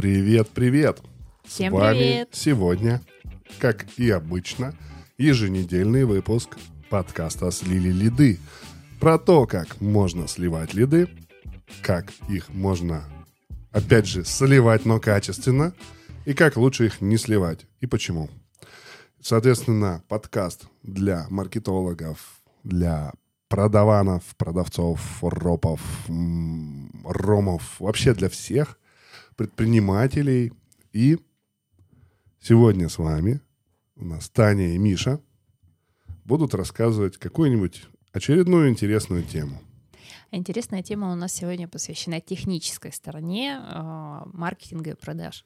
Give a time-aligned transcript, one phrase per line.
[0.00, 1.02] Привет, привет!
[1.44, 2.28] Всем С вами привет!
[2.32, 3.02] сегодня,
[3.58, 4.74] как и обычно,
[5.20, 6.56] еженедельный выпуск
[6.88, 8.38] подкаста «Слили лиды».
[9.00, 11.10] Про то, как можно сливать лиды,
[11.82, 13.04] как их можно,
[13.70, 15.74] опять же, сливать, но качественно,
[16.24, 18.30] и как лучше их не сливать, и почему.
[19.20, 23.12] Соответственно, подкаст для маркетологов, для
[23.48, 25.82] продаванов, продавцов, ропов,
[27.04, 28.78] ромов, вообще для всех
[29.36, 30.54] предпринимателей.
[30.94, 31.18] И
[32.40, 33.42] сегодня с вами
[34.00, 35.20] у нас Таня и Миша
[36.24, 37.82] будут рассказывать какую-нибудь
[38.12, 39.60] очередную интересную тему.
[40.32, 45.44] Интересная тема у нас сегодня посвящена технической стороне э, маркетинга и продаж.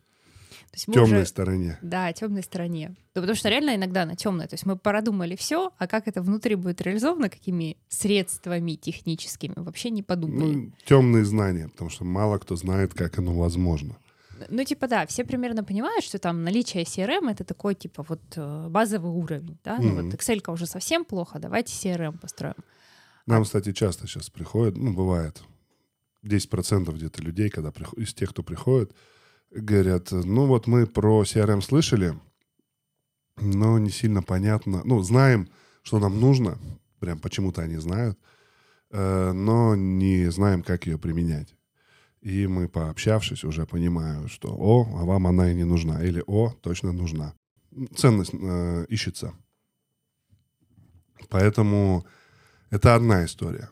[0.71, 1.79] То есть мы Темной уже- стороне.
[1.83, 2.95] Да, темной стороне.
[3.15, 4.47] Да, потому что реально иногда она темная.
[4.47, 9.91] То есть мы продумали все, а как это внутри будет реализовано, какими средствами техническими, вообще
[9.91, 10.55] не подумали.
[10.55, 13.97] Ну, темные знания, потому что мало кто знает, как оно возможно.
[14.49, 18.69] Ну, типа, да, все примерно понимают, что там наличие CRM— это такой, типа, вот э,
[18.69, 19.79] базовый уровень, да?
[19.79, 20.11] Ну, Мгм.
[20.11, 22.55] вот excel уже совсем плохо, давайте CRM построим.
[23.27, 25.43] Нам, кстати, часто сейчас приходят, ну, бывает,
[26.23, 28.95] 10% где-то людей, когда приход- из тех, кто приходит,
[29.51, 32.15] говорят, ну, вот мы про CRM слышали,
[33.37, 34.83] но не сильно понятно.
[34.85, 35.49] Ну, знаем,
[35.83, 36.59] что нам нужно,
[37.01, 38.19] прям почему-то они знают,
[38.91, 41.55] э, но не знаем, как ее применять.
[42.25, 46.55] И мы, пообщавшись, уже понимаю, что «О, а вам она и не нужна» или «О,
[46.63, 47.35] точно нужна».
[47.95, 49.35] Ценность э, ищется.
[51.29, 52.07] Поэтому
[52.71, 53.69] это одна история.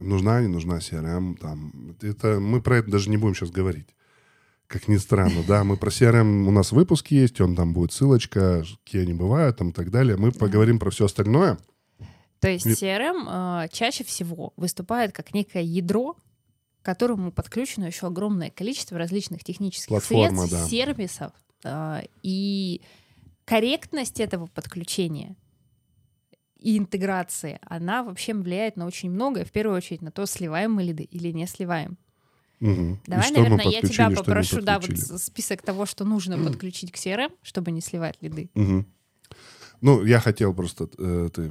[0.00, 1.36] Нужна, не нужна CRM.
[1.36, 3.94] Там, это, мы про это даже не будем сейчас говорить.
[4.66, 8.64] Как ни странно, да, мы про CRM, у нас выпуск есть, он там будет ссылочка,
[8.84, 10.16] какие они бывают, там и так далее.
[10.16, 11.56] Мы поговорим про все остальное.
[12.40, 16.16] То есть CRM э, чаще всего выступает как некое ядро,
[16.82, 20.66] к которому подключено еще огромное количество различных технических Платформа, средств, да.
[20.68, 21.32] сервисов.
[21.64, 22.82] э, и
[23.44, 25.36] корректность этого подключения
[26.58, 29.44] и интеграции, она вообще влияет на очень многое.
[29.44, 31.98] В первую очередь на то, сливаем мы лиды или не сливаем.
[32.60, 37.32] И Давай, наверное, я тебя попрошу, да, вот список того, что нужно подключить к CRM,
[37.42, 38.50] чтобы не сливать лиды.
[38.54, 38.86] Мгм.
[39.82, 41.50] Ну, я хотел просто, э, ты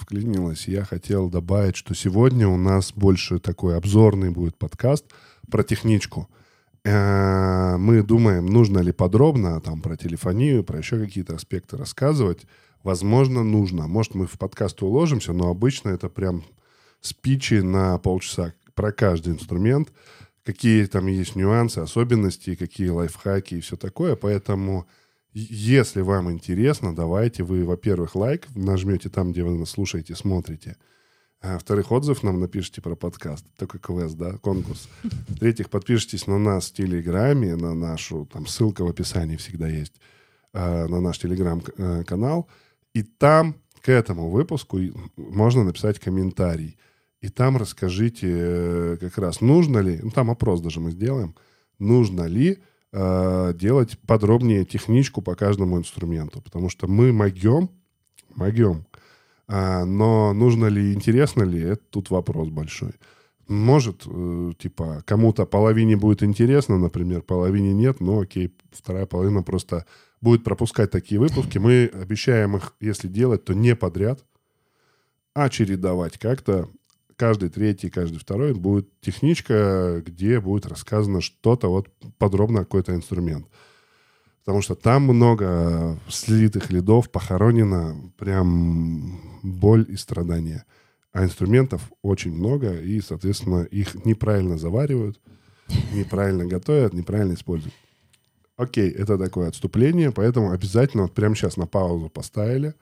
[0.00, 5.04] вклинилась, я хотел добавить, что сегодня у нас больше такой обзорный будет подкаст
[5.48, 6.28] про техничку.
[6.84, 12.46] Э, Мы думаем, нужно ли подробно там про телефонию, про еще какие-то аспекты рассказывать.
[12.82, 13.86] Возможно, нужно.
[13.86, 16.42] Может, мы в подкаст уложимся, но обычно это прям
[17.00, 19.92] спичи на полчаса про каждый инструмент,
[20.44, 24.16] какие там есть нюансы, особенности, какие лайфхаки и все такое.
[24.16, 24.88] Поэтому
[25.40, 30.76] если вам интересно, давайте вы, во-первых, лайк нажмете там, где вы нас слушаете, смотрите.
[31.40, 33.46] А во-вторых, отзыв нам напишите про подкаст.
[33.56, 34.88] Такой квест, да, конкурс.
[35.28, 39.94] В-третьих, подпишитесь на нас в Телеграме, на нашу, там ссылка в описании всегда есть,
[40.52, 42.48] а, на наш Телеграм-канал.
[42.92, 44.80] И там к этому выпуску
[45.16, 46.76] можно написать комментарий.
[47.20, 51.34] И там расскажите э, как раз, нужно ли, ну там опрос даже мы сделаем,
[51.78, 52.58] нужно ли
[52.92, 56.40] э, делать подробнее техничку по каждому инструменту.
[56.42, 57.70] Потому что мы могем,
[58.34, 58.86] могем,
[59.48, 62.92] а, но нужно ли, интересно ли, это тут вопрос большой.
[63.48, 69.86] Может, э, типа, кому-то половине будет интересно, например, половине нет, но окей, вторая половина просто
[70.20, 71.56] будет пропускать такие выпуски.
[71.56, 74.22] Мы обещаем их, если делать, то не подряд,
[75.34, 76.68] а чередовать как-то.
[77.18, 83.44] Каждый третий, каждый второй будет техничка, где будет рассказано что-то вот подробно какой-то инструмент.
[84.44, 90.64] Потому что там много слитых лидов, похоронено прям боль и страдания.
[91.12, 95.20] А инструментов очень много, и, соответственно, их неправильно заваривают,
[95.92, 97.74] неправильно готовят, неправильно используют.
[98.56, 102.76] Окей, это такое отступление, поэтому обязательно вот прямо сейчас на паузу поставили,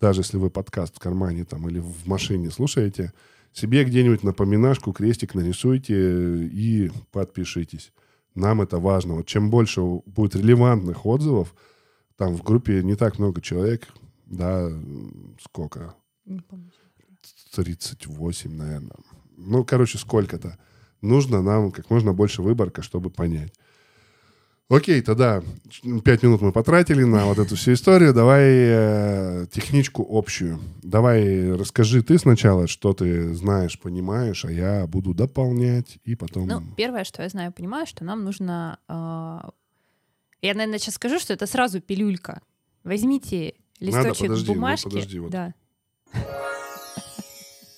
[0.00, 3.12] даже если вы подкаст в кармане там или в машине слушаете,
[3.52, 7.92] себе где-нибудь напоминашку, крестик нарисуйте и подпишитесь.
[8.34, 9.14] Нам это важно.
[9.14, 11.54] Вот чем больше будет релевантных отзывов,
[12.16, 13.88] там в группе не так много человек,
[14.26, 14.70] да,
[15.40, 15.94] сколько?
[16.24, 16.70] Не помню.
[17.54, 18.96] 38, наверное.
[19.36, 20.58] Ну, короче, сколько-то.
[21.00, 23.52] Нужно нам как можно больше выборка, чтобы понять.
[24.68, 25.42] Окей, тогда
[26.02, 28.14] пять минут мы потратили на вот эту всю историю.
[28.14, 30.60] Давай э, техничку общую.
[30.82, 36.46] Давай расскажи ты сначала, что ты знаешь, понимаешь, а я буду дополнять и потом...
[36.46, 38.78] Ну, первое, что я знаю, понимаю, что нам нужно...
[38.88, 39.50] Э,
[40.40, 42.40] я, наверное, сейчас скажу, что это сразу пилюлька.
[42.82, 44.88] Возьмите листочек Надо, подожди, ну, бумажки.
[44.88, 45.30] подожди, вот.
[45.30, 45.54] Да.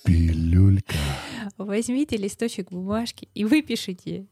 [0.05, 0.95] Пилюлька.
[1.57, 4.27] Возьмите листочек бумажки и выпишите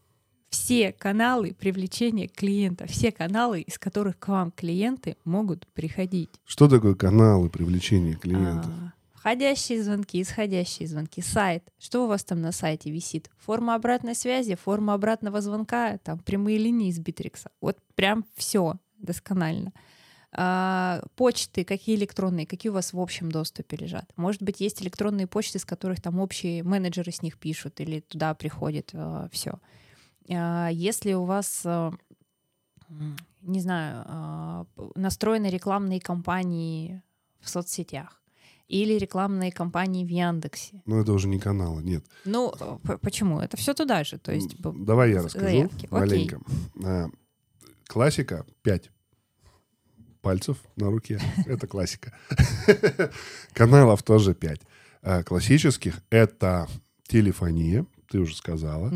[0.54, 6.30] все каналы привлечения клиента, все каналы, из которых к вам клиенты могут приходить.
[6.46, 8.72] Что такое каналы привлечения клиентов?
[8.72, 11.64] А, входящие звонки, исходящие звонки, сайт.
[11.80, 13.32] Что у вас там на сайте висит?
[13.40, 17.50] Форма обратной связи, форма обратного звонка, там прямые линии из Битрикса.
[17.60, 19.74] Вот прям все досконально.
[20.34, 24.06] А, почты, какие электронные, какие у вас в общем доступе лежат.
[24.18, 28.36] Может быть, есть электронные почты, с которых там общие менеджеры с них пишут или туда
[28.36, 29.60] приходит а, все.
[30.30, 31.92] А, если у вас, э,
[33.42, 34.66] не знаю, а,
[34.96, 37.02] настроены рекламные кампании
[37.40, 38.22] в соцсетях,
[38.68, 40.82] или рекламные кампании в Яндексе.
[40.86, 42.06] Ну, это уже не каналы, нет.
[42.26, 42.54] Ну,
[43.02, 43.40] почему?
[43.40, 44.18] Это все туда же.
[44.18, 45.88] То есть, Давай я расскажу заявки.
[45.92, 46.40] маленько.
[46.78, 47.12] Окей.
[47.88, 48.90] Классика 5
[50.22, 51.20] пальцев на руке.
[51.46, 52.14] Это классика.
[53.54, 54.62] Каналов тоже 5.
[55.26, 56.68] Классических— это
[57.08, 58.90] телефония, ты уже сказала,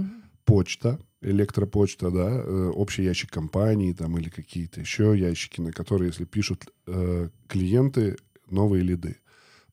[0.48, 6.26] почта, электропочта, да, э, общий ящик компании там или какие-то еще ящики, на которые, если
[6.26, 8.16] пишут э, клиенты,
[8.50, 9.18] новые лиды.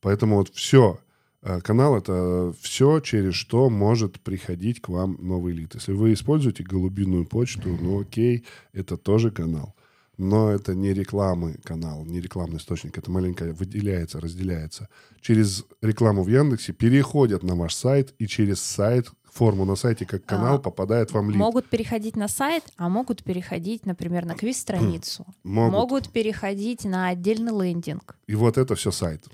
[0.00, 0.98] Поэтому вот все,
[1.42, 5.74] э, канал это все, через что может приходить к вам новый лид.
[5.74, 9.74] Если вы используете голубиную почту, ну окей, это тоже канал.
[10.16, 12.96] Но это не рекламы канал, не рекламный источник.
[12.98, 14.88] Это маленько выделяется, разделяется.
[15.20, 20.24] Через рекламу в Яндексе переходят на ваш сайт, и через сайт форму на сайте как
[20.24, 21.38] канал, а, попадает вам лид.
[21.38, 25.26] Могут переходить на сайт, а могут переходить, например, на квиз-страницу.
[25.42, 25.72] Могут.
[25.72, 28.16] могут переходить на отдельный лендинг.
[28.28, 29.24] И вот это все сайт.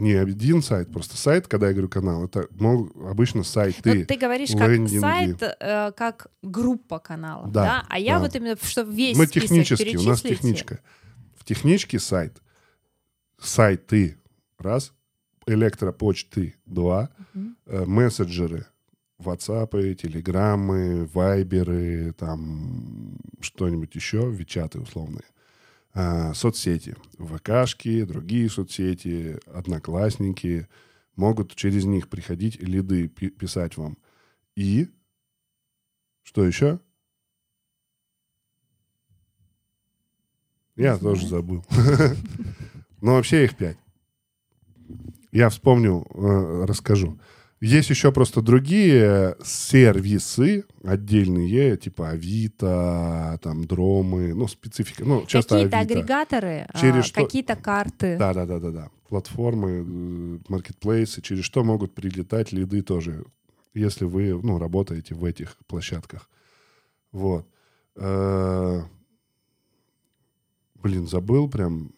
[0.00, 3.98] Не один сайт, просто сайт, когда я говорю канал, это мог, обычно сайты.
[4.00, 4.98] Но ты говоришь лендинги.
[4.98, 7.64] как сайт, э, как группа каналов, да?
[7.64, 7.86] да?
[7.86, 8.20] А я да.
[8.20, 10.80] вот именно, что весь Мы технически, у нас техничка.
[11.36, 12.40] В техничке сайт.
[13.38, 14.16] Сайты,
[14.58, 14.94] раз,
[15.46, 17.48] электропочты, два, угу.
[17.66, 18.64] э, мессенджеры,
[19.18, 25.24] WhatsApp, телеграммы, вайберы, там что-нибудь еще, вичаты условные.
[25.92, 30.68] А, соцсети, ВКшки, другие соцсети, одноклассники
[31.16, 33.98] могут через них приходить лиды писать вам.
[34.54, 34.88] И
[36.22, 36.80] что еще?
[40.76, 41.64] Я тоже забыл.
[43.00, 43.76] Но вообще их пять.
[45.32, 47.18] Я вспомню, э, расскажу.
[47.60, 55.04] Есть еще просто другие сервисы отдельные, типа Авито, там Дромы, ну, специфика.
[55.04, 55.94] Ну, часто Какие-то Авито.
[55.94, 57.22] агрегаторы, а, через а, что...
[57.22, 58.16] какие-то карты.
[58.18, 58.90] Да, да, да, да, да.
[59.10, 63.26] Платформы, э, маркетплейсы, через что могут прилетать лиды тоже,
[63.74, 66.30] если вы, ну, работаете в этих площадках.
[67.12, 67.46] Вот.
[67.96, 68.80] Э,
[70.76, 71.92] блин, забыл прям.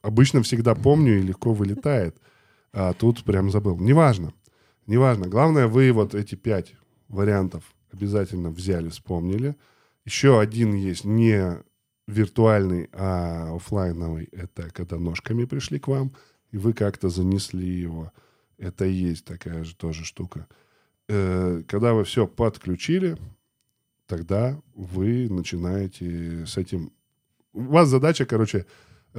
[0.00, 2.16] Обычно всегда помню и легко вылетает.
[2.72, 3.76] А тут прям забыл.
[3.76, 4.32] Неважно.
[4.88, 5.28] Неважно.
[5.28, 6.74] Главное, вы вот эти пять
[7.08, 7.62] вариантов
[7.92, 9.54] обязательно взяли, вспомнили.
[10.06, 11.62] Еще один есть не
[12.06, 14.30] виртуальный, а офлайновый.
[14.32, 16.14] Это когда ножками пришли к вам,
[16.52, 18.12] и вы как-то занесли его.
[18.56, 20.48] Это и есть такая же тоже штука.
[21.10, 23.18] Э, когда вы все подключили,
[24.06, 26.92] тогда вы начинаете с этим...
[27.52, 28.64] У вас задача, короче,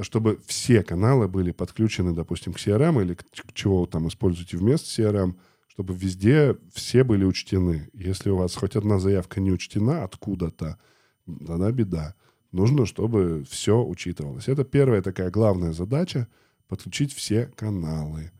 [0.00, 3.24] чтобы все каналы были подключены, допустим, к CRM или к,
[3.54, 5.36] чего вы там используете вместо CRM–
[5.80, 7.88] чтобы везде все были учтены.
[7.94, 10.76] Если у вас хоть одна заявка не учтена откуда-то,
[11.24, 12.14] тогда беда.
[12.52, 14.48] Нужно, чтобы все учитывалось.
[14.48, 16.28] Это первая такая главная задача—
[16.68, 18.30] подключить все каналы.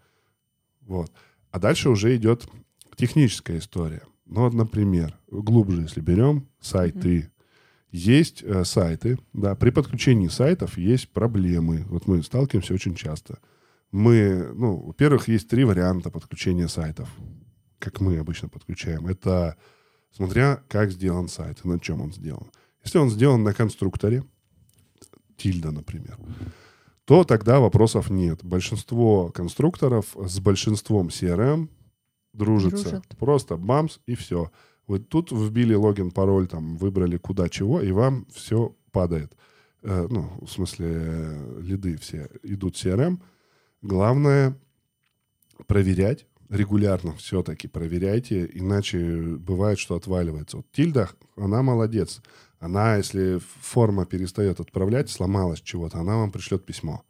[0.82, 1.10] Вот.
[1.50, 2.46] А дальше уже идет
[2.96, 4.02] техническая история.
[4.26, 7.08] Ну вот, например, глубже, если берем сайты.
[7.08, 7.30] Mm-hmm.
[7.92, 11.86] Есть э, сайты, да, при подключении сайтов есть проблемы.
[11.88, 13.38] Вот мы сталкиваемся очень часто—
[13.92, 17.08] мы, ну, во-первых, есть три варианта подключения сайтов,
[17.78, 19.06] как мы обычно подключаем.
[19.06, 19.56] Это
[20.12, 22.50] смотря как сделан сайт и на чем он сделан.
[22.84, 24.24] Если он сделан на конструкторе,
[25.36, 26.18] тильда, например,
[27.04, 28.44] то тогда вопросов нет.
[28.44, 31.68] Большинство конструкторов с большинством CRM
[32.32, 32.90] дружится.
[32.90, 33.18] Дружат.
[33.18, 34.50] Просто бамс и все.
[34.86, 39.36] Вы тут вбили логин, пароль, там, выбрали куда чего, и вам все падает.
[39.82, 43.20] Э, ну, в смысле, э, лиды все идут CRM,
[43.82, 44.56] Главное
[45.66, 48.98] проверять, регулярно все-таки проверяйте, иначе
[49.38, 50.58] бывает, что отваливается.
[50.58, 52.20] Вот Тильда, она молодец.
[52.58, 57.02] Она, если форма перестает отправлять, сломалась чего-то, она вам пришлет письмо.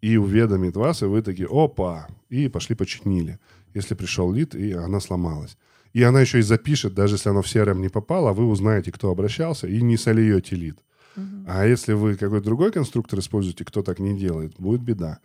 [0.00, 3.40] И уведомит вас, и вы такие, опа, и пошли починили.
[3.74, 5.56] Если пришел лид, и она сломалась.
[5.92, 9.10] И она еще и запишет, даже если оно в CRM не попало, вы узнаете, кто
[9.10, 10.78] обращался, и не сольете лид.
[11.16, 11.44] Uh-huh.
[11.48, 15.18] А если вы какой-то другой конструктор используете, кто так не делает, будет беда.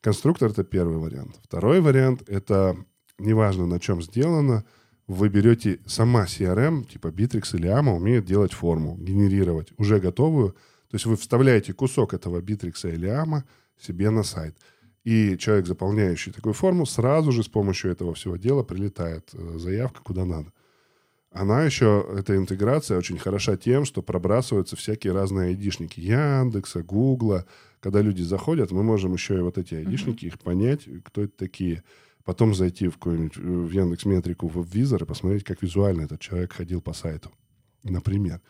[0.00, 1.38] Конструктор— это первый вариант.
[1.42, 2.76] Второй вариант— это,
[3.18, 4.64] неважно, на чем сделано,
[5.06, 10.52] вы берете сама CRM, типа Bittrex или AMA, умеет делать форму, генерировать уже готовую.
[10.88, 13.42] То есть вы вставляете кусок этого Bittrex или AMA
[13.78, 14.56] себе на сайт.
[15.04, 20.00] И человек, заполняющий такую форму, сразу же с помощью этого всего дела прилетает э, заявка
[20.02, 20.52] куда надо.
[21.30, 27.46] Она еще, эта интеграция очень хороша тем, что пробрасываются всякие разные айдишники Яндекса, Гугла.
[27.80, 31.82] Когда люди заходят, мы можем еще и вот эти айдишники, их понять, кто это такие.
[32.24, 36.52] Потом зайти в какую-нибудь в Яндекс Метрику, в визор и посмотреть, как визуально этот человек
[36.52, 37.30] ходил по сайту,
[37.84, 38.40] например.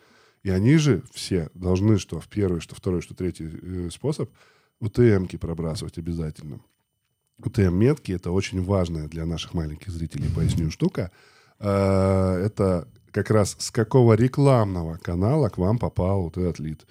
[0.43, 4.29] И они же все должны, что в первый, что второй, что третий э, способ–
[4.79, 6.59] УТМки пробрасывать обязательно.
[7.43, 11.11] УТМ-метки— это очень важная для наших маленьких зрителей, поясню, штука.
[11.59, 16.85] А, это как раз с какого рекламного канала к вам попал вот этот лид.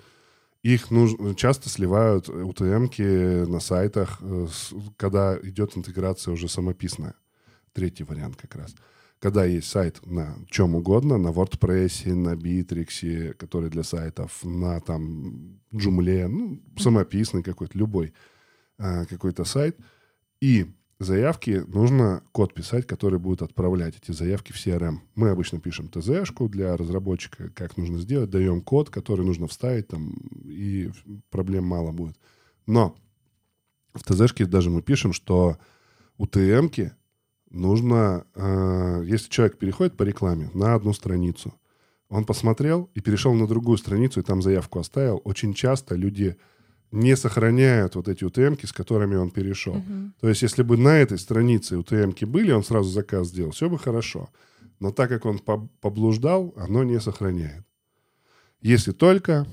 [0.66, 4.49] Их нужно, часто сливают УТМки на сайтах, э,
[4.96, 7.14] когда идет интеграция уже самописная.
[7.73, 8.75] Третий вариант как раз
[9.18, 15.58] когда есть сайт на чем угодно, на WordPress, на Bittrex, который для сайтов, на там
[15.73, 18.12] Joomla, ну, самописный какой-то, любой
[18.78, 19.78] а, какой-то сайт,
[20.42, 20.66] и
[20.99, 24.99] заявки нужно код писать, который будет отправлять эти заявки в CRM.
[25.15, 30.15] Мы обычно пишем ТЗ-шку для разработчика, как нужно сделать, даем код, который нужно вставить, там,
[30.45, 30.91] и
[31.31, 32.17] проблем мало будет.
[32.67, 32.97] Но
[33.95, 35.59] в ТЗ-шке даже мы пишем, что
[36.19, 36.93] у ТМ-ки
[37.50, 41.55] нужно, э, если человек переходит по рекламе на одну страницу,
[42.09, 46.37] он посмотрел и перешел на другую страницу и там заявку оставил, очень часто люди
[46.93, 49.76] не сохраняют вот эти УТМки, с которыми он перешел.
[49.76, 50.11] Uh-huh.
[50.21, 53.78] То есть, если бы на этой странице УТМки были, он сразу заказ сделал, все бы
[53.78, 54.28] хорошо.
[54.78, 55.38] Но так как он
[55.81, 57.64] поблуждал, оно не сохраняет.
[58.61, 59.47] Если только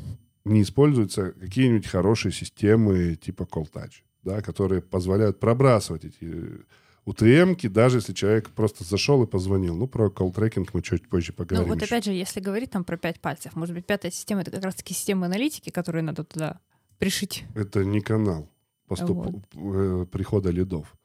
[0.45, 6.65] не используются какие-нибудь хорошие системы типа Call Touch, да, которые позволяют пробрасывать эти
[7.05, 9.75] УТМки, даже если человек просто зашел и позвонил.
[9.75, 11.67] Ну, про колл-трекинг мы чуть позже поговорим.
[11.67, 11.93] Ну, вот еще.
[11.93, 14.93] опять же, если говорить там про пять пальцев, может быть, пятая система— это как раз-таки
[14.93, 16.59] система аналитики, которую надо туда
[16.99, 17.43] пришить.
[17.55, 18.49] Это не канал
[18.95, 19.17] поступ...
[19.17, 19.35] вот.
[19.55, 20.95] Э, прихода лидов.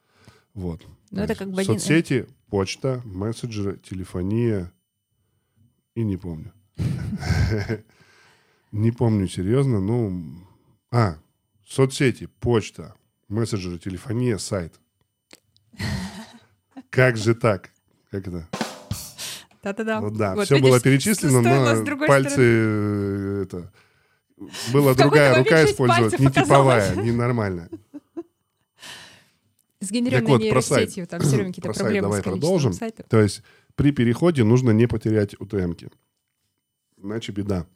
[0.55, 0.87] Вот.
[1.11, 2.35] Ну, это как бы Соцсети, один...
[2.49, 4.73] почта, мессенджеры, телефония
[5.95, 6.53] и не помню.
[8.71, 10.47] Не помню серьезно, ну...
[10.91, 11.17] А,
[11.67, 12.95] соцсети, почта,
[13.29, 14.79] мессенджеры, телефония, сайт.
[16.91, 17.71] Как же так?
[18.11, 18.47] Как это?
[19.63, 20.03] Да-да-да.
[20.03, 23.73] Ну, да, вот, все видишь, было перечислено, но пальцы это
[24.73, 27.69] была другая рука использовать, не типовая, не нормальная.
[29.81, 32.73] С генеральной вот, нейросетью там все время какие-то проблемы давай продолжим.
[32.73, 33.07] Сайтов.
[33.09, 33.43] То есть
[33.77, 35.89] при переходе нужно не потерять UTM-ки.
[36.97, 37.67] Иначе беда.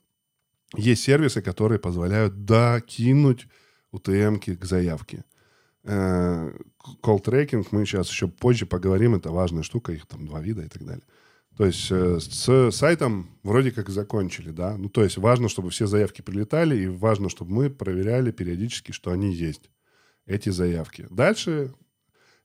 [0.76, 3.47] Есть сервисы, которые позволяют докинуть
[3.92, 5.25] UTM-ки к заявке.
[5.85, 6.54] Call
[7.02, 10.85] tracking мы сейчас еще позже поговорим, это важная штука, их там два вида и так
[10.85, 11.04] далее.
[11.56, 14.76] То есть э, с сайтом вроде как закончили, да.
[14.76, 19.11] Ну, то есть важно, чтобы все заявки прилетали, и важно, чтобы мы проверяли периодически, что
[19.11, 19.71] они есть,
[20.25, 21.06] эти заявки.
[21.11, 21.75] Дальше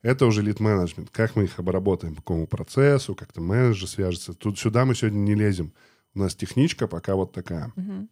[0.02, 1.10] это уже лид-менеджмент.
[1.10, 4.34] Как мы их обработаем, по какому процессу, как то менеджер свяжется.
[4.34, 5.74] Тут сюда мы сегодня не лезем.
[6.14, 7.72] У нас техничка пока вот такая.
[7.76, 8.08] Угу.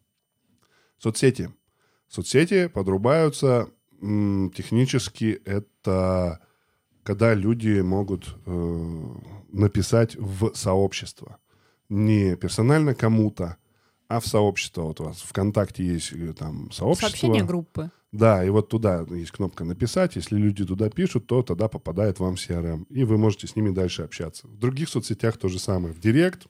[0.99, 1.53] Соцсети.
[2.07, 6.39] Соцсети подрубаются технически это
[7.03, 9.15] когда люди могут э,
[9.59, 11.37] написать в сообщество.
[11.89, 13.57] Не персонально кому-то,
[14.07, 14.83] а в сообщество.
[14.83, 17.09] Вот у вас ВКонтакте есть там сообщество.
[17.09, 17.89] Сообщение группы.
[18.11, 20.15] Да, и вот туда есть кнопка «Написать».
[20.15, 22.85] Если люди туда пишут, то тогда попадает вам в CRM.
[22.89, 24.47] И вы можете с ними дальше общаться.
[24.47, 25.93] В других соцсетях то же самое.
[25.93, 26.47] В Директ,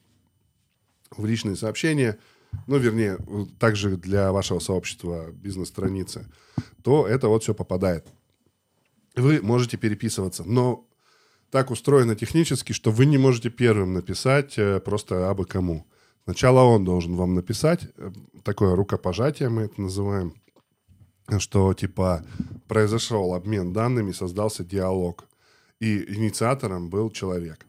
[1.15, 2.19] в личные сообщения–
[2.67, 3.17] ну, вернее,
[3.59, 6.27] также для вашего сообщества бизнес-страницы,
[6.83, 8.07] то это вот все попадает.
[9.15, 10.85] Вы можете переписываться, но
[11.51, 15.85] так устроено технически, что вы не можете первым написать э, просто абы кому.
[16.25, 18.11] Сначала он должен вам написать, э,
[18.43, 20.33] такое рукопожатие мы это называем,
[21.39, 22.25] что типа
[22.67, 25.25] произошел обмен данными, создался диалог.
[25.79, 27.65] И инициатором был человек.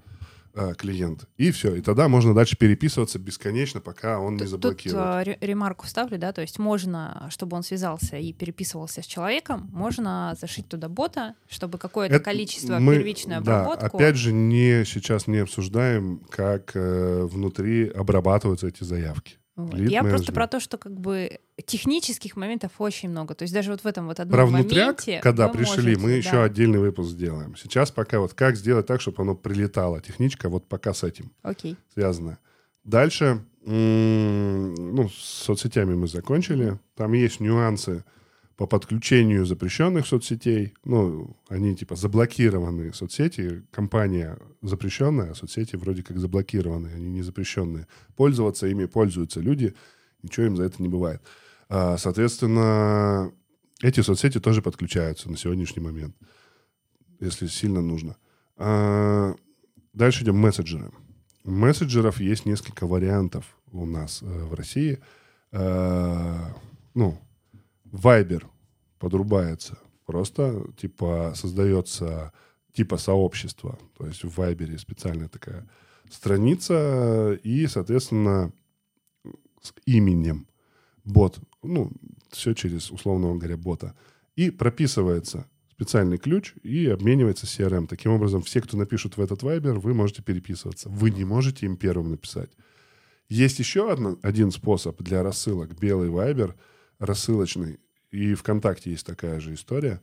[0.57, 1.29] Э, клиент.
[1.37, 1.75] И все.
[1.77, 5.05] И тогда можно дальше переписываться бесконечно, пока он не Тут, заблокирует.
[5.05, 9.69] э, ре- ремарку вставлю, да, то есть можно, чтобы он связался и переписывался с человеком,
[9.73, 13.97] можно зашить туда бота, чтобы какое-то количество мы, первичную да, обработку.
[13.99, 19.39] опять же, не, сейчас не обсуждаем, как э, внутри обрабатываются эти заявки.
[19.57, 19.75] Вот.
[19.79, 23.35] Я просто про то, что как бы технических моментов очень много.
[23.35, 26.11] То есть даже вот в этом вот одном Про внутряк, моменте когда пришли, можете, мы
[26.11, 26.17] да.
[26.17, 27.57] еще отдельный выпуск сделаем.
[27.57, 30.03] Сейчас пока вот как сделать так, чтобы оно прилетало.
[30.03, 31.77] Техничка вот пока с этим Окей.
[31.95, 32.39] связана.
[32.85, 36.79] Дальше, ну, с соцсетями мы закончили.
[36.95, 38.05] Там есть нюансы
[38.57, 40.75] по подключению запрещенных соцсетей.
[40.85, 43.65] Ну, они типа заблокированные соцсети.
[43.71, 47.87] Компания запрещенная, а соцсети вроде как заблокированные, они не запрещенные.
[48.17, 49.75] Пользоваться ими пользуются люди,
[50.23, 51.23] ничего им за это не бывает.
[51.69, 53.33] А, Соответственно,
[53.83, 56.17] эти соцсети тоже подключаются на сегодняшний момент,
[57.21, 58.17] если сильно нужно.
[58.57, 59.35] А,
[59.93, 60.91] Дальше идем мессенджеры.
[61.45, 64.99] Мессенджеров есть несколько вариантов у нас э, в России.
[65.53, 66.53] Э,
[66.93, 67.19] ну,
[67.93, 68.45] Viber
[68.99, 69.79] подрубается.
[70.05, 72.33] Просто, типа, создается
[72.73, 73.79] типа сообщества.
[73.97, 75.69] То есть в Viber специальная такая
[76.11, 78.53] страница и, соответственно,
[79.63, 80.47] с именем
[81.05, 81.39] бот.
[81.63, 81.91] Ну,
[82.31, 83.95] все через, условно говоря, бота.
[84.37, 87.87] И прописывается специальный ключ и обменивается CRM.
[87.87, 90.89] Таким образом, все, кто напишут в этот Viber, вы можете переписываться.
[90.89, 92.51] Вы не можете им первым написать.
[93.29, 95.79] Есть еще одно, один способ для рассылок.
[95.79, 96.55] Белый Viber,
[96.99, 97.79] рассылочный.
[98.11, 100.01] И ВКонтакте есть такая же история,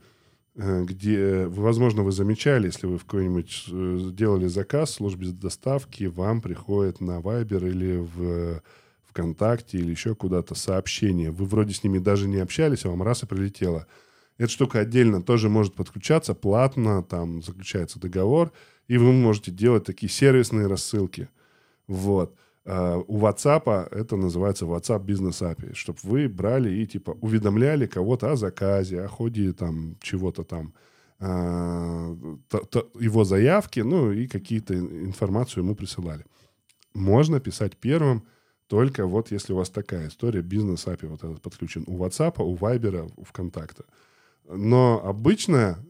[0.56, 6.06] э, где, возможно, вы замечали, если вы в какой-нибудь э, делали заказ в службе доставки,
[6.06, 8.62] вам приходит на Viber или в
[9.10, 11.32] ВКонтакте или еще куда-то сообщение.
[11.32, 13.88] Вы вроде с ними даже не общались, а вам раз и прилетело.
[14.38, 18.52] Эта штука отдельно тоже может подключаться, платно, там заключается договор,
[18.88, 21.30] и вы можете делать такие сервисные рассылки.
[21.88, 22.36] Вот.
[22.65, 28.32] А у WhatsApp это называется WhatsApp Business API, чтобы вы брали и типа уведомляли кого-то
[28.32, 30.74] о заказе, о ходе там чего-то там,
[31.20, 32.15] а,
[33.00, 36.25] его заявки, ну и какие-то ин- информацию ему присылали.
[36.93, 38.24] Можно писать первым,
[38.67, 42.55] только вот если у вас такая история, бизнес API вот этот подключен у WhatsApp, у
[42.55, 43.84] Viber, у ВКонтакта.
[44.48, 45.84] Но обычно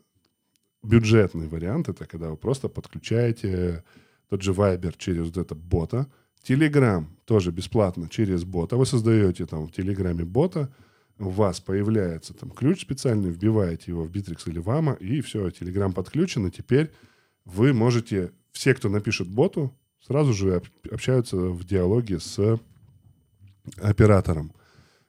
[0.81, 3.83] бюджетный вариант это когда вы просто подключаете
[4.29, 6.07] тот же Viber через вот это бота,
[6.47, 8.75] Telegram тоже бесплатно через бота.
[8.75, 10.73] Вы создаете там в Телеграме бота,
[11.19, 15.93] у вас появляется там ключ специальный, вбиваете его в Bittrex или Vama, и все, Telegram
[15.93, 16.91] подключен, и теперь
[17.45, 19.73] вы можете, все, кто напишет боту,
[20.05, 22.59] сразу же об- общаются в диалоге с
[23.77, 24.53] оператором.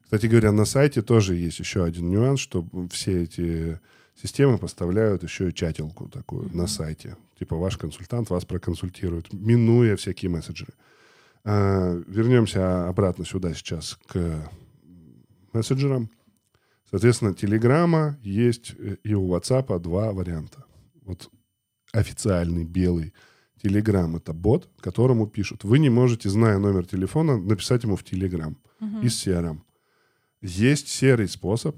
[0.02, 3.80] Кстати говоря, на сайте тоже есть еще один нюанс, что все эти
[4.14, 7.16] системы поставляют еще и чатилку такую на сайте.
[7.38, 10.74] Типа ваш консультант вас проконсультирует, минуя всякие мессенджеры.
[11.44, 14.50] Вернемся обратно сюда сейчас к
[15.52, 16.10] мессенджерам.
[16.90, 20.64] Соответственно, Телеграма есть э, и у WhatsApp два варианта.
[21.02, 21.28] Вот
[21.92, 23.12] официальный белый
[23.62, 25.64] Телеграм— это бот, которому пишут.
[25.64, 29.00] Вы не можете, зная номер телефона, написать ему в Телеграм Мгм.
[29.02, 29.60] из CRM.
[30.42, 31.76] Есть серый способ.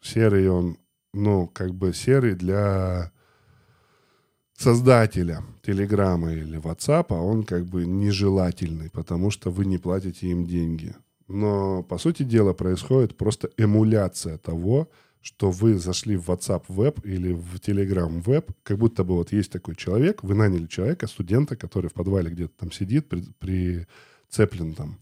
[0.00, 0.76] Серый он,
[1.12, 3.10] ну, как бы серый для
[4.56, 10.94] создателя Телеграма или WhatsApp, он как бы нежелательный, потому что вы не платите им деньги.
[11.28, 14.88] Но, по сути дела, происходит просто эмуляция того,
[15.20, 19.50] что вы зашли в WhatsApp веб или в Telegram веб, как будто бы вот есть
[19.50, 24.98] такой человек, вы наняли человека, студента, который в подвале где-то там сидит, при- прицеплен там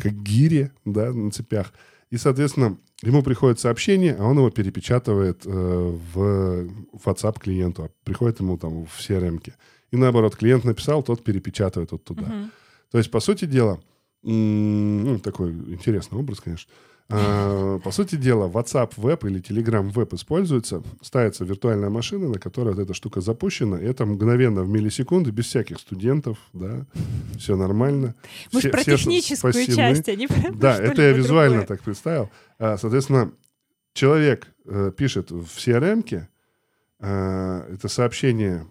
[0.00, 1.72] к гире, да, на цепях.
[2.10, 6.68] И, соответственно, ему приходит сообщение, а он его перепечатывает э, в
[7.04, 9.38] WhatsApp клиенту, а приходит ему там в CRM.
[9.38, 9.52] -ке.
[9.92, 12.26] И наоборот, клиент написал, тот перепечатывает вот туда.
[12.26, 12.50] Мгм.
[12.90, 13.80] То есть, по сути дела,
[14.22, 16.70] ну, такой интересный образ, конечно.
[17.08, 22.74] А, по сути дела, WhatsApp веб или Telegram веб используется, ставится виртуальная машина, на которой
[22.74, 26.84] вот эта штука запущена, и это мгновенно в миллисекунды, без всяких студентов, да,
[27.38, 28.14] все нормально.
[28.52, 29.76] Мы Все- про все техническую спасены.
[29.76, 31.66] часть, а не про Да, это я визуально другое.
[31.66, 32.28] так представил.
[32.58, 33.30] А, Соответственно,
[33.92, 36.28] человек э, пишет в CRM-ке,
[36.98, 38.66] это сообщение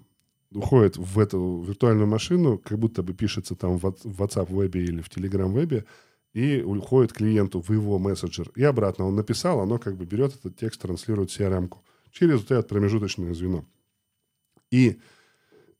[0.51, 4.83] уходит в эту виртуальную машину, как будто бы пишется там в Whats- в WhatsApp вебе
[4.83, 5.85] или в Telegram вебе,
[6.35, 8.51] и уходит клиенту в его мессенджер.
[8.55, 12.67] И обратно он написал, оно как бы берет этот текст, транслирует CRM-ку через вот это
[12.67, 13.63] промежуточное звено.
[14.69, 14.99] И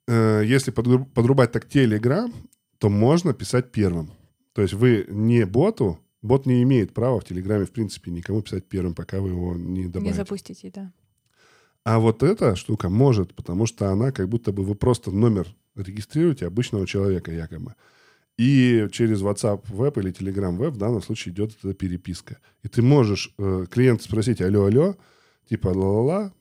[0.08, 2.34] э, если подру- подрубать так Telegram,
[2.78, 4.12] то можно писать первым.
[4.54, 8.66] То есть вы не боту, бот не имеет права в Телеграме, в принципе, никому писать
[8.66, 10.16] первым, пока вы его не Не добавите.
[10.16, 10.94] запустите, да.
[11.84, 16.48] А вот эта штука может, потому что она как будто бы вы просто номер Регистрируете
[16.48, 17.76] обычного человека якобы.
[18.38, 22.40] И через WhatsApp веб или Telegram веб в данном случае идет эта переписка.
[22.64, 24.96] И ты можешь э, клиент спросить, алло, алло,
[25.48, 26.34] типа ла-ла-ла,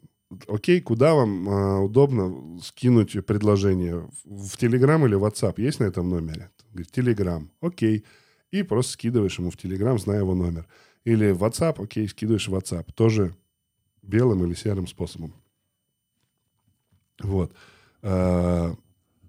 [0.48, 4.08] окей, куда вам э, удобно скинуть предложение?
[4.24, 5.54] В, Telegram или WhatsApp?
[5.58, 6.50] Есть на этом номере?
[6.72, 8.04] Говорит, Telegram, окей.
[8.50, 10.66] И просто скидываешь ему в Telegram, зная его номер.
[11.04, 12.92] Или WhatsApp, окей, скидываешь WhatsApp.
[12.94, 13.34] Тоже
[14.02, 15.34] белым или серым способом.
[17.22, 17.52] Вот.
[18.02, 18.74] Э,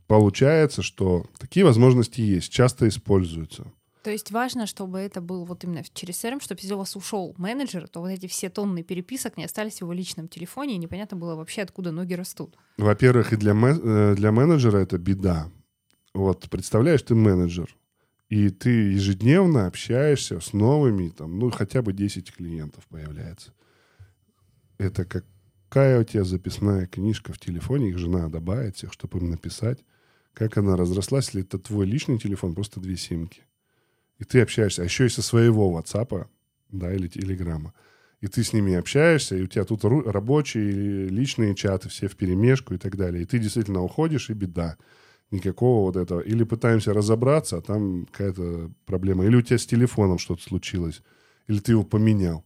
[0.08, 3.72] получается, что такие возможности есть, часто используются.
[4.06, 7.34] То есть важно, чтобы это был вот именно через CRM, чтобы если у вас ушел
[7.40, 11.18] менеджер, то вот эти все тонны переписок не остались в его личном телефоне, и непонятно
[11.18, 12.56] было вообще, откуда ноги растут.
[12.78, 15.50] Во-первых, и для, э, для менеджера это беда.
[16.14, 17.76] Вот, представляешь, ты менеджер,
[18.30, 23.54] и ты ежедневно общаешься с новыми, там, ну, хотя бы 10 клиентов появляется.
[24.78, 29.32] Это какая у тебя записная книжка в телефоне, их же надо добавить всех, чтобы им
[29.32, 29.80] написать.
[30.36, 33.42] Как она разрослась, если это твой личный телефон, просто две симки
[34.20, 36.28] и ты общаешься, а еще и со своего WhatsApp,
[36.72, 37.74] да, или Телеграма,
[38.22, 42.74] и ты с ними общаешься, и у тебя тут рабочие, личные чаты, все в перемешку
[42.74, 43.24] и так далее.
[43.24, 44.78] И ты действительно уходишь, и беда.
[45.32, 46.22] Никакого вот этого.
[46.22, 49.26] Или пытаемся разобраться, а там какая-то проблема.
[49.26, 51.04] Или у тебя с телефоном что-то случилось.
[51.48, 52.46] Или ты его поменял.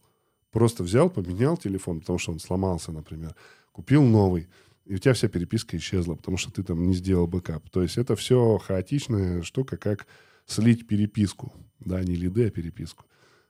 [0.51, 3.35] Просто взял, поменял телефон, потому что он сломался, например.
[3.71, 4.47] Купил новый.
[4.89, 7.69] И у тебя вся переписка исчезла, потому что ты там не сделал backup.
[7.69, 10.07] То есть это все хаотичная штука, как
[10.47, 11.53] слить переписку.
[11.79, 13.05] Да, не лиды, а переписку.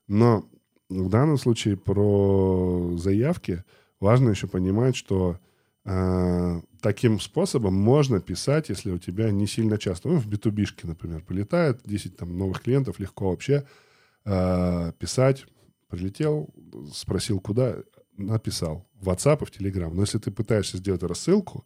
[0.10, 0.50] Но
[0.90, 3.64] в данном случае про заявки
[4.02, 5.40] важно еще понимать, что
[5.86, 10.10] э, таким способом можно писать, если у тебя не сильно часто.
[10.10, 10.38] Ну, в b
[10.84, 13.66] например, полетает 10 там, новых клиентов, легко вообще
[14.26, 15.46] э, писать.
[15.88, 16.50] Прилетел,
[16.94, 17.78] спросил, куда,
[18.20, 18.88] написал.
[19.00, 19.92] В WhatsApp и в Telegram.
[19.94, 21.66] Но если ты пытаешься сделать рассылку,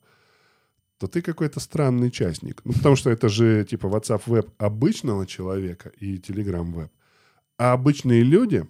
[0.98, 2.62] то ты какой-то странный частник.
[2.64, 6.92] Ну, потому что это же типа WhatsApp веб обычного человека и Telegram веб.
[7.58, 8.66] А обычные люди,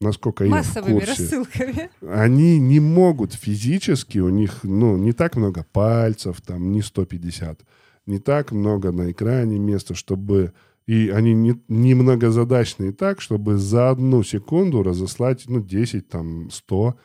[0.00, 1.90] насколько я в курсе, рассылками.
[2.02, 7.60] они не могут физически, у них ну, не так много пальцев, там не 150,
[8.06, 10.52] не так много на экране места, чтобы...
[10.86, 16.98] И они не, не так, чтобы за одну секунду разослать ну, 10, там, 100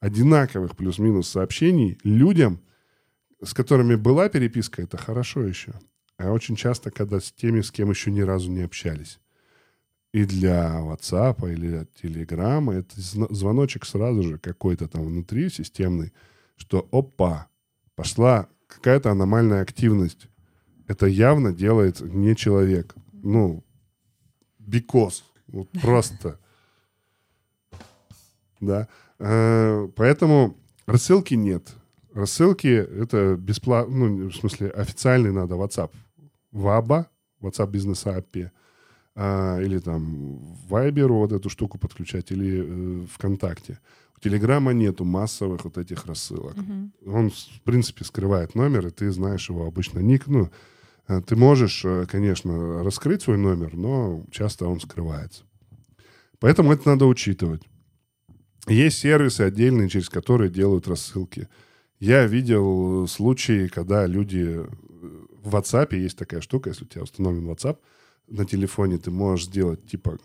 [0.00, 2.60] одинаковых плюс-минус сообщений людям,
[3.42, 5.74] с которыми была переписка, это хорошо еще.
[6.18, 9.18] А очень часто, когда с теми, с кем еще ни разу не общались.
[10.12, 12.94] И для WhatsApp или Telegram это
[13.34, 16.12] звоночек сразу же какой-то там внутри системный,
[16.56, 17.48] что опа,
[17.96, 20.28] пошла какая-то аномальная активность.
[20.88, 22.94] Это явно делает не человек.
[23.26, 23.64] Ну,
[24.60, 25.22] because.
[25.48, 26.38] Вот просто.
[28.60, 28.88] Да.
[29.18, 31.74] Э, поэтому рассылки нет.
[32.14, 32.66] Рассылки—
[33.02, 35.90] это бесплатно, ну, в смысле, официальный надо WhatsApp.
[36.52, 37.10] Ваба,
[37.42, 38.50] WhatsApp бизнес API,
[39.14, 40.38] а, или там
[40.70, 43.78] Viber вот эту штуку подключать, или э, ВКонтакте.
[44.16, 46.54] У Телеграма нету массовых вот этих рассылок.
[46.54, 46.90] Uh-huh.
[47.06, 50.26] Он, в принципе, скрывает номер, и ты знаешь его обычно ник.
[50.26, 50.48] Ну, э,
[51.06, 55.44] ты можешь, э, конечно, раскрыть свой номер, но часто он скрывается.
[56.38, 57.62] Поэтому это надо учитывать.
[58.66, 61.48] Есть сервисы отдельные, через которые делают рассылки.
[62.00, 64.64] Я видел случаи, когда люди...
[65.42, 67.78] В WhatsApp есть такая штука, если у тебя установлен WhatsApp,
[68.26, 70.18] на телефоне ты можешь сделать типа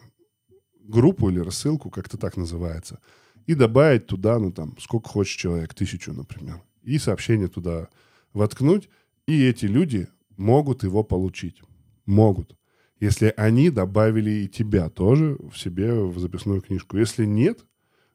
[0.80, 3.00] группу или рассылку, как-то так называется,
[3.46, 7.89] и добавить туда, ну там, сколько хочешь человек, тысячу, например, и сообщение туда
[8.34, 8.89] воткнуть,
[9.28, 10.08] и эти люди
[10.41, 11.62] могут его получить.
[12.06, 12.58] Могут.
[12.99, 16.97] Если они добавили и тебя тоже в себе в записную книжку.
[16.97, 17.65] Если нет,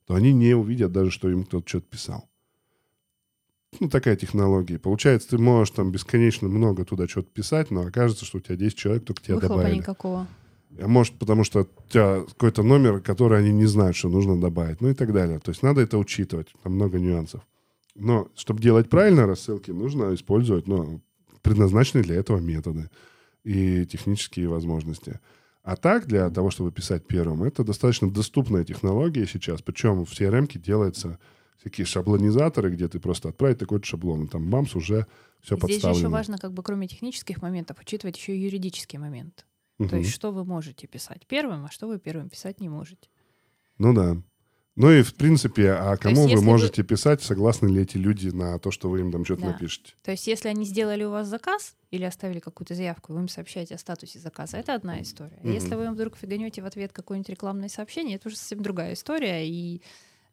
[0.07, 2.29] то они не увидят даже, что им кто-то что-то писал
[3.81, 4.79] ну, такая технология.
[4.79, 8.77] Получается, ты можешь там бесконечно много туда что-то писать, но окажется, что у тебя 10
[8.77, 9.79] человек только тебя Выхлопа добавили.
[9.79, 10.27] никакого.
[10.79, 14.81] А может, потому что у тебя какой-то номер, который они не знают, что нужно добавить,
[14.81, 15.39] ну и так далее.
[15.39, 17.43] То есть надо это учитывать, там много нюансов.
[17.95, 21.01] Но чтобы делать правильно рассылки, нужно использовать ну,
[21.47, 22.91] предназначенные для этого методы
[23.45, 25.21] и технические возможности.
[25.63, 29.63] А так, для того, чтобы писать первым, это достаточно доступная технология сейчас.
[29.63, 31.19] Причем в CRM делается
[31.63, 35.07] такие шаблонизаторы, где ты просто отправить такой шаблон, и там бамс уже
[35.41, 35.95] все Здесь подставлено.
[35.95, 39.47] Здесь еще важно, как бы кроме технических моментов, учитывать еще и юридический момент.
[39.79, 39.89] Угу.
[39.89, 43.09] То есть что вы можете писать первым, а что вы первым писать не можете.
[43.79, 44.17] Ну да.
[44.77, 46.89] Ну и в принципе, а кому есть, вы можете вы...
[46.89, 49.49] писать, согласны ли эти люди на то, что вы им там что-то да.
[49.49, 49.95] напишете?
[50.03, 53.75] То есть если они сделали у вас заказ или оставили какую-то заявку, вы им сообщаете
[53.75, 55.39] о статусе заказа, это одна история.
[55.43, 55.53] Mm-hmm.
[55.55, 59.49] Если вы им вдруг фиганете в ответ какое-нибудь рекламное сообщение, это уже совсем другая история,
[59.49, 59.81] и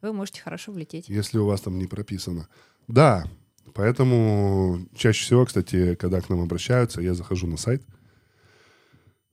[0.02, 1.08] вы можете хорошо влететь.
[1.08, 2.48] Если у вас там не прописано.
[2.86, 3.24] Да,
[3.72, 7.82] Поэтому чаще всего, кстати, когда к нам обращаются, я захожу на сайт.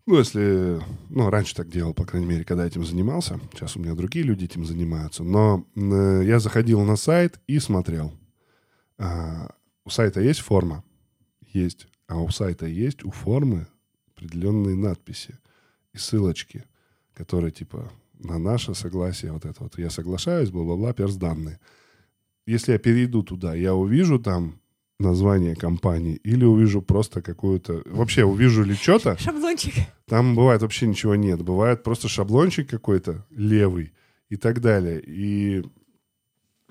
[0.05, 0.79] Ну, если...
[1.09, 3.39] Ну, раньше так делал, по крайней мере, когда этим занимался.
[3.53, 5.23] Сейчас у меня другие люди этим занимаются.
[5.23, 8.11] Но э, я заходил на сайт и смотрел.
[8.97, 9.51] А,
[9.85, 10.83] у сайта есть форма?
[11.53, 11.87] Есть.
[12.07, 13.67] А у сайта есть у формы
[14.15, 15.37] определенные надписи
[15.93, 16.65] и ссылочки,
[17.13, 21.59] которые типа на наше согласие, вот это вот, я соглашаюсь, бла-бла-бла, перс данные.
[22.45, 24.60] Если я перейду туда, я увижу там
[25.01, 27.81] название компании или увижу просто какую-то...
[27.85, 29.17] Вообще, увижу ли что-то...
[29.17, 29.73] Шаблончик.
[30.07, 31.41] Там бывает вообще ничего нет.
[31.41, 33.93] Бывает просто шаблончик какой-то левый
[34.29, 35.01] и так далее.
[35.05, 35.63] И,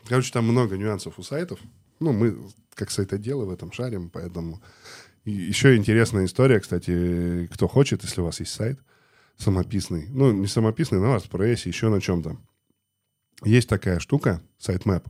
[0.07, 1.59] короче, там много нюансов у сайтов.
[1.99, 2.37] Ну, мы
[2.75, 4.63] как сайтоделы в этом шарим, поэтому...
[5.25, 8.81] И еще интересная история, кстати, кто хочет, если у вас есть сайт
[9.37, 12.37] самописный, ну, не самописный, на вас, еще на чем-то.
[13.45, 15.05] Есть такая штука, сайтмэп.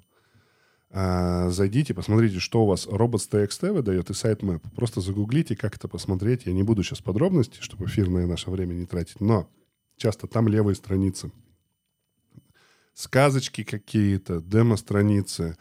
[0.93, 4.63] А, зайдите, посмотрите, что у вас robots.txt выдает и сайтмэп.
[4.75, 6.47] Просто загуглите, как это посмотреть.
[6.47, 9.49] Я не буду сейчас подробности, чтобы эфирное наше время не тратить, но
[9.97, 11.31] часто там левые страницы.
[12.93, 15.57] Сказочки какие-то, демо-страницы,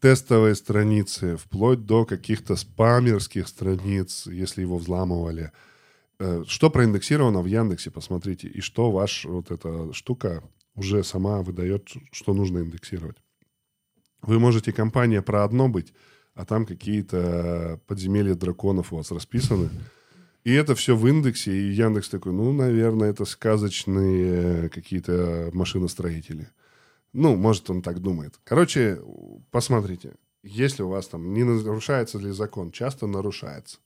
[0.00, 5.52] тестовые страницы, вплоть до каких-то спамерских страниц, если его взламывали.
[6.18, 10.42] Э, что проиндексировано в Яндексе, посмотрите, и что ваша вот эта штука
[10.74, 13.18] уже сама выдает, что нужно индексировать.
[14.22, 15.92] Вы можете компания про одно быть,
[16.34, 19.70] а там какие-то подземелья драконов у вас расписаны.
[20.44, 26.48] И это все в индексе, и Яндекс такой, ну, наверное, это сказочные какие-то машиностроители.
[27.12, 28.38] Ну, может, он так думает.
[28.44, 29.00] Короче,
[29.50, 30.14] посмотрите.
[30.42, 33.78] Если у вас там не нарушается ли закон, часто нарушается.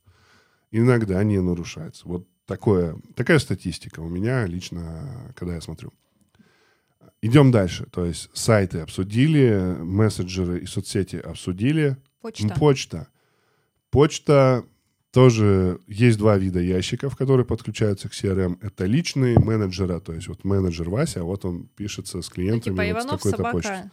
[0.71, 2.07] Иногда не нарушается.
[2.07, 5.93] Вот такое, такая статистика у меня лично, когда я смотрю.
[7.25, 7.87] Идем дальше.
[7.91, 11.97] То есть сайты обсудили, мессенджеры и соцсети обсудили.
[12.21, 12.55] Почта.
[12.55, 13.09] Почта.
[13.91, 14.65] Почта
[15.11, 18.59] тоже есть два вида ящиков, которые подключаются к CRM.
[18.61, 22.91] Это личные менеджера, то есть вот менеджер Вася, вот он пишется с клиентами типа вот
[22.91, 23.91] Иванов, с такой-то.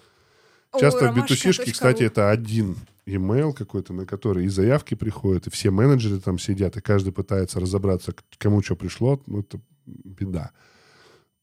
[0.74, 4.96] Ой, Часто в ромашка b точка кстати, это один email какой-то, на который и заявки
[4.96, 9.22] приходят, и все менеджеры там сидят, и каждый пытается разобраться, кому что пришло.
[9.26, 10.52] Ну, это беда.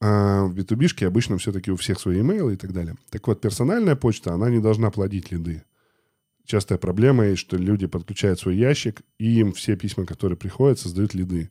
[0.01, 2.97] А в b обычно все-таки у всех свои имейлы и так далее.
[3.11, 5.65] Так вот, персональная почта, она не должна плодить лиды.
[6.45, 11.15] Частая проблема есть, что люди подключают свой ящик, и им все письма, которые приходят, создают
[11.15, 11.51] лиды.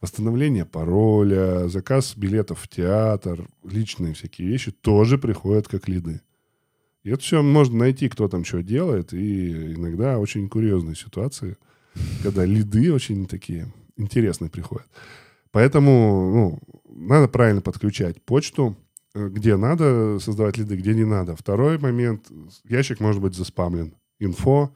[0.00, 6.22] Восстановление пароля, заказ билетов в театр, личные всякие вещи тоже приходят как лиды.
[7.04, 11.56] И это все можно найти, кто там что делает, и иногда очень курьезные ситуации,
[12.22, 14.88] когда лиды очень такие интересные приходят.
[15.52, 16.60] Поэтому ну,
[16.96, 18.76] надо правильно подключать почту,
[19.14, 21.36] э, где надо создавать лиды, где не надо.
[21.36, 22.30] Второй момент,
[22.64, 23.94] ящик может быть заспамлен.
[24.18, 24.74] Инфо,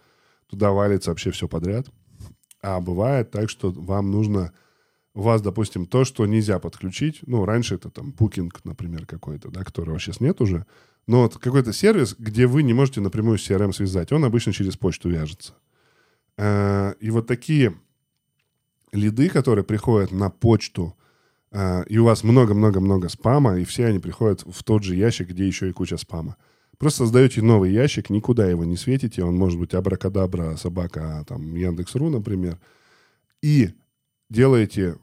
[0.48, 1.87] туда валится вообще все подряд.
[2.62, 4.52] А бывает так, что вам нужно...
[5.12, 7.20] У вас, допустим, то, что нельзя подключить.
[7.26, 10.66] Ну, раньше это там Booking, например, какой-то, да, которого сейчас нет уже.
[11.09, 14.76] Но вот какой-то сервис, где вы не можете напрямую с CRM связать, он обычно через
[14.76, 15.54] почту вяжется.
[16.37, 17.74] Э, И вот такие
[18.92, 20.94] лиды, которые приходят на почту,
[21.52, 25.68] и у вас много-много-много спама, и все они приходят в тот же ящик, где еще
[25.68, 26.36] и куча спама.
[26.78, 32.08] Просто создаете новый ящик, никуда его не светите, он может быть абракадабра, собака, там, Яндекс.ру,
[32.08, 32.58] например,
[33.42, 33.70] и
[34.30, 34.96] делаете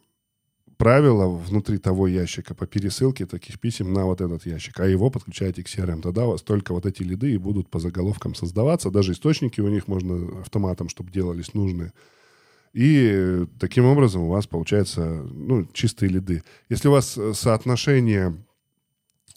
[0.77, 5.63] правила внутри того ящика по пересылке таких писем на вот этот ящик, а его подключаете
[5.63, 6.01] к CRM.
[6.01, 8.91] Тогда у вас только вот эти лиды и будут по заголовкам создаваться.
[8.91, 11.93] Даже источники у них можно автоматом, чтобы делались нужные.
[12.77, 16.43] И таким образом у вас получается ну, чистые лиды.
[16.69, 18.35] Если у вас э, соотношение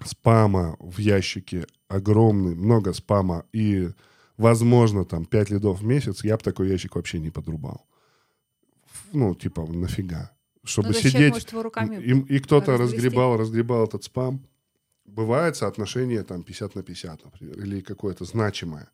[0.05, 3.89] спама в ящике огромный, много спама и,
[4.37, 7.87] возможно, там 5 лидов в месяц, я бы такой ящик вообще не подрубал.
[9.15, 10.33] Ну, типа, нафига?
[10.63, 11.33] Чтобы Ну, зачем, сидеть...
[11.33, 14.47] может, его руками И, и кто-то разгребал, разгребал этот спам.
[15.07, 18.91] Бывает соотношение там 50 на 50, например, или какое-то значимое.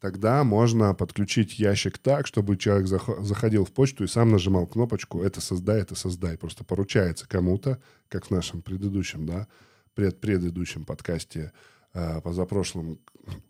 [0.00, 5.22] Тогда можно подключить ящик так, чтобы человек зах- заходил в почту и сам нажимал кнопочку
[5.22, 6.36] «это создай, это создай».
[6.36, 9.48] Просто поручается кому-то, как в нашем предыдущем, да,
[9.94, 11.52] пред предыдущем подкасте
[11.94, 12.98] э, позапрошлом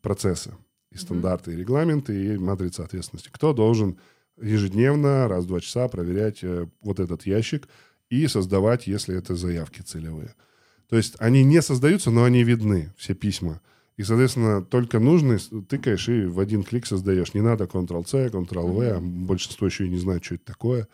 [0.03, 0.55] процессы
[0.93, 3.31] и стандарты, и регламенты, и матрица ответственности.
[3.33, 3.99] Кто должен
[4.41, 7.69] ежедневно, раз в два часа проверять э, вот этот ящик
[8.09, 10.35] и создавать, если это заявки целевые.
[10.89, 13.61] То есть они не создаются, но они видны, все письма.
[13.97, 17.33] И, соответственно, только нужный тыкаешь и в один клик создаешь.
[17.33, 20.87] Не надо Ctrl-C, Ctrl-V, а большинство еще и не знает, что это такое.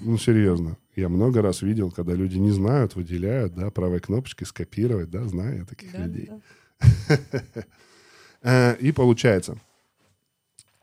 [0.00, 0.78] Ну, серьезно.
[0.96, 5.58] Я много раз видел, когда люди не знают, выделяют, да, правой кнопочкой скопировать, да, знаю
[5.58, 6.30] я таких Да, людей.
[6.30, 7.18] да.
[8.42, 9.60] Э, И получается,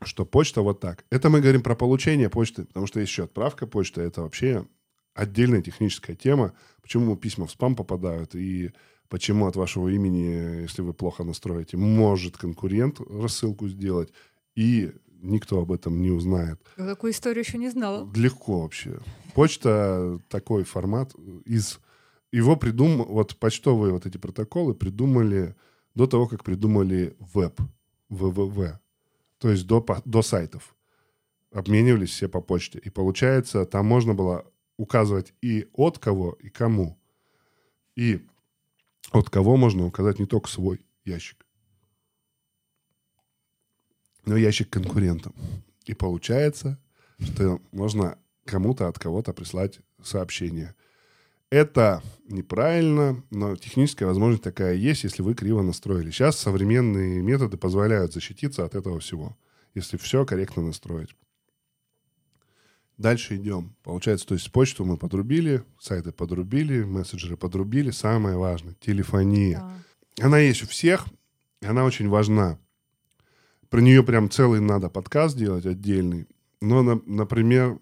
[0.03, 1.05] что почта вот так.
[1.09, 4.01] Это мы говорим про получение почты, потому что есть еще отправка почты.
[4.01, 4.67] Это вообще
[5.15, 6.53] отдельная техническая тема.
[6.83, 8.71] Почему письма в спам попадают и
[9.09, 14.11] почему от вашего имени, если вы плохо настроите, может конкурент рассылку сделать,
[14.55, 14.91] и
[15.21, 16.59] никто об этом не узнает.
[16.77, 18.09] Я такую историю еще не знала.
[18.15, 18.99] Легко вообще.
[19.33, 21.13] Почта такой формат
[21.45, 21.79] из...
[22.31, 23.05] Его придумал...
[23.05, 25.55] Вот почтовые вот эти протоколы придумали
[25.95, 27.59] до того, как придумали веб,
[28.09, 28.79] ВВВ.
[29.39, 30.75] То есть до, до сайтов.
[31.51, 32.79] Обменивались все по почте.
[32.79, 34.45] И получается, там можно было
[34.77, 36.99] указывать и от кого, и кому.
[37.95, 38.21] И
[39.11, 41.45] от кого можно указать не только свой ящик,
[44.25, 45.33] но ящик конкурентам.
[45.85, 46.79] И получается,
[47.19, 50.75] что можно кому-то от кого-то прислать сообщение.
[51.49, 56.11] Это неправильно, но техническая возможность такая есть, если вы криво настроили.
[56.11, 59.37] Сейчас современные методы позволяют защититься от этого всего,
[59.73, 61.15] если все корректно настроить.
[62.97, 63.75] Дальше идем.
[63.83, 67.91] Получается, то есть почту мы подрубили, сайты подрубили, мессенджеры подрубили.
[67.91, 69.59] Самое важное— телефония.
[70.17, 70.25] Да.
[70.25, 71.05] Она есть у всех,
[71.61, 72.59] она очень важна.
[73.69, 76.27] Про нее прям целый надо подкаст делать отдельный.
[76.59, 77.79] Но, на, например,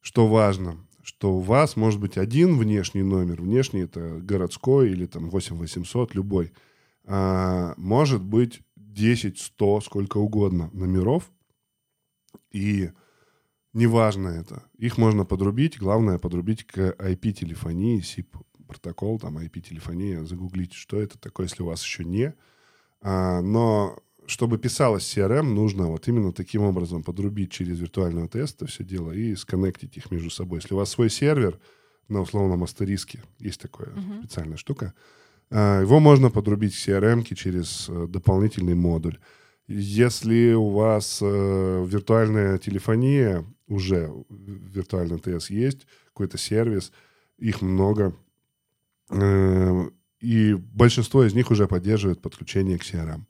[0.00, 5.30] что важно, что у вас может быть один внешний номер, внешний это городской или там
[5.30, 6.52] 8800, любой,
[7.06, 11.30] а может быть 10, 100, сколько угодно номеров,
[12.50, 12.90] и
[13.72, 14.64] неважно это.
[14.78, 15.78] Их можно подрубить.
[15.78, 18.26] Главное подрубить к IP-телефонии, SIP
[18.66, 22.34] протокол, там IP-телефония, загуглите, что это такое, если у вас еще не.
[23.00, 28.84] А, но чтобы писалось CRM, нужно вот именно таким образом подрубить через виртуального теста все
[28.84, 30.60] дело и сконнектить их между собой.
[30.60, 31.58] Если у вас свой сервер
[32.08, 34.20] на условном астериске, есть такая uh-huh.
[34.20, 34.94] специальная штука,
[35.50, 39.18] а, его можно подрубить в CRM через э, дополнительный модуль.
[39.72, 46.90] Если у вас э, виртуальная телефония, уже виртуальный ТС есть, какой-то сервис,
[47.38, 48.12] их много,
[49.10, 53.26] э, и большинство из них уже поддерживает подключение к CRM.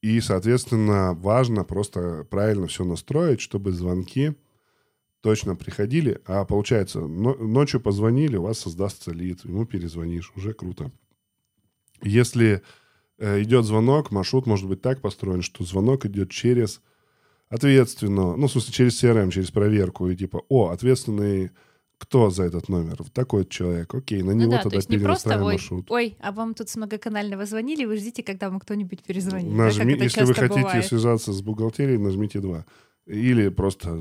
[0.00, 4.36] И, соответственно, важно просто правильно все настроить, чтобы звонки
[5.20, 6.22] точно приходили.
[6.24, 10.90] А получается, ночью позвонили, у вас создастся лид, ему перезвонишь, уже круто.
[12.00, 12.62] Если
[13.18, 16.80] идет звонок, маршрут может быть так построен, что звонок идет через
[17.48, 21.50] ответственно, ну, в смысле, через CRM, через проверку, и типа, о, ответственный
[21.98, 22.98] кто за этот номер?
[23.12, 23.92] Такой человек.
[23.92, 25.90] Окей, на ну него ну да, тогда то есть не просто, ой, маршрут.
[25.90, 29.52] Ой, а вам тут с многоканального звонили, вы ждите, когда вам кто-нибудь перезвонит.
[29.52, 30.86] Нажми, да, если вы хотите бывает.
[30.86, 32.64] связаться с бухгалтерией, нажмите два.
[33.06, 34.00] Или просто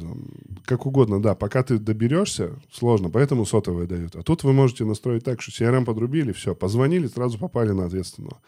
[0.65, 4.15] как угодно, да, пока ты доберешься, сложно, поэтому сотовые дают.
[4.15, 8.39] А тут вы можете настроить так, что CRM подрубили, все, позвонили, сразу попали на ответственного.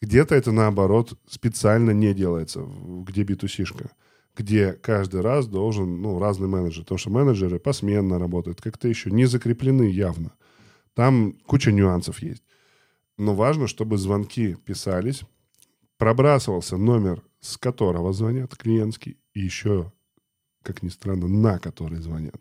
[0.00, 2.66] Где-то это, наоборот, специально не делается,
[3.06, 3.90] где B2C-шка
[4.36, 9.26] где каждый раз должен, ну, разный менеджер, потому что менеджеры посменно работают, как-то еще не
[9.26, 10.32] закреплены явно.
[10.94, 12.42] Там куча нюансов есть.
[13.18, 15.22] Но важно, чтобы звонки писались,
[15.98, 19.92] пробрасывался номер, с которого звонят клиентский, и еще,
[20.62, 22.40] как ни странно, на который звонят.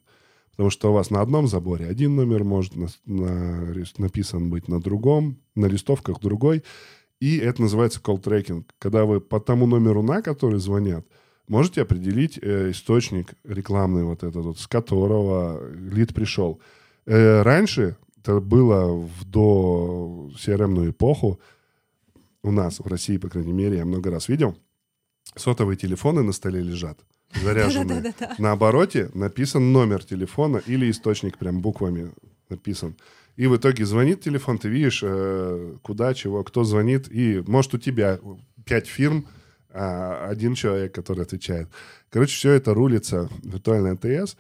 [0.52, 4.82] Потому что у вас на одном заборе один номер может на, на, написан быть на
[4.82, 6.64] другом, на листовках другой.
[7.20, 11.06] И это называется tracking, когда вы по тому номеру, на который звонят,
[11.48, 16.62] можете определить э, источник рекламный вот этот вот, с которого лид пришел.
[17.06, 21.40] Э, раньше, это было в до CRM эпоху,
[22.42, 24.56] у нас в России, по крайней мере, я много раз видел,
[25.36, 27.00] сотовые телефоны на столе лежат,
[27.44, 28.14] заряженные.
[28.38, 32.12] На обороте написан номер телефона или источник прям буквами
[32.50, 32.96] написан.
[33.40, 37.10] И в итоге звонит телефон, ты видишь, э, куда, чего, кто звонит.
[37.10, 38.20] И может у тебя
[38.66, 39.28] пять фирм,
[39.70, 41.70] а один человек, который отвечает.
[42.10, 44.36] Короче, все это рулится виртуальный АТС.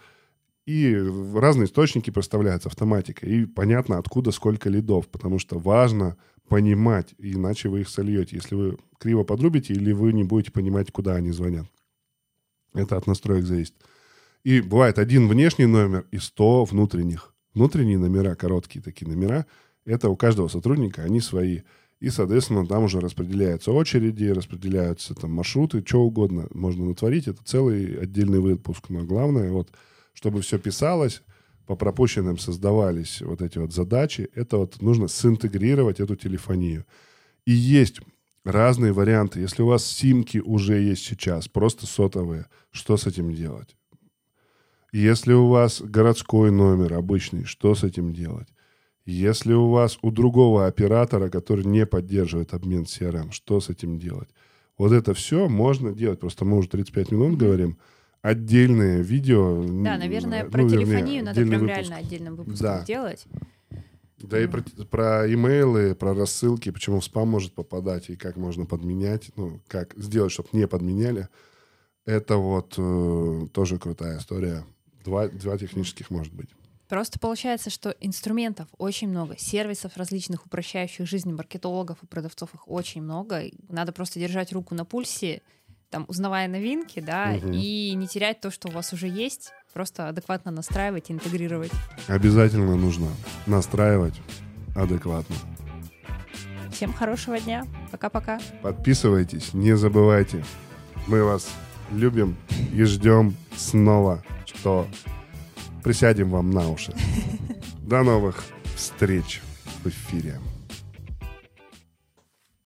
[0.65, 0.93] И
[1.33, 3.29] разные источники проставляются автоматикой.
[3.29, 5.07] И понятно, откуда сколько лидов.
[5.07, 6.17] Потому что важно
[6.49, 8.35] понимать, иначе вы их сольете.
[8.35, 11.67] Если вы криво подрубите, или вы не будете понимать, куда они звонят.
[12.73, 13.75] Это от настроек зависит.
[14.43, 17.33] И бывает один внешний номер и 100 внутренних.
[17.53, 19.45] Внутренние номера, короткие такие номера,
[19.85, 21.61] это у каждого сотрудника, они свои.
[21.99, 27.27] И, соответственно, там уже распределяются очереди, распределяются там маршруты, что угодно можно натворить.
[27.27, 28.85] Это целый отдельный выпуск.
[28.89, 29.69] Но главное, вот,
[30.13, 31.21] чтобы все писалось,
[31.65, 36.85] по пропущенным создавались вот эти вот задачи, это вот нужно синтегрировать эту телефонию.
[37.45, 37.99] И есть
[38.43, 39.39] разные варианты.
[39.41, 43.75] Если у вас симки уже есть сейчас, просто сотовые, что с этим делать?
[44.91, 48.47] Если у вас городской номер обычный, что с этим делать?
[49.05, 54.29] Если у вас у другого оператора, который не поддерживает обмен CRM, что с этим делать?
[54.77, 56.19] Вот это все можно делать.
[56.19, 57.77] Просто мы уже 35 минут говорим.
[58.21, 59.63] Отдельные видео.
[59.63, 61.67] Да, наверное, ну, про вернее, телефонию надо прям выпуск.
[61.77, 62.81] реально отдельным выпуском Да.
[62.81, 63.25] сделать.
[64.17, 68.65] Да и про, про имейлы, про рассылки, почему в спам может попадать и как можно
[68.65, 71.29] подменять, ну, как сделать, чтобы не подменяли.
[72.05, 74.65] Это вот э, тоже крутая история.
[75.03, 76.49] Два, два технических может быть.
[76.87, 83.03] Просто получается, что инструментов очень много, сервисов различных, упрощающих жизнь маркетологов и продавцов их очень
[83.03, 83.43] много.
[83.69, 85.41] Надо просто держать руку на пульсе,
[85.91, 87.51] там, узнавая новинки, да, Мгм.
[87.53, 91.71] и не терять то, что у вас уже есть, просто адекватно настраивать, интегрировать.
[92.07, 93.07] Обязательно нужно
[93.45, 94.15] настраивать
[94.75, 95.35] адекватно.
[96.71, 97.65] Всем хорошего дня.
[97.91, 98.39] Пока-пока.
[98.61, 100.43] Подписывайтесь, не забывайте.
[101.07, 101.47] Мы вас
[101.91, 102.37] любим
[102.73, 104.87] и ждем снова, что
[105.83, 106.93] присядем вам на уши.
[107.81, 108.43] До новых
[108.75, 109.41] встреч
[109.83, 110.39] в эфире.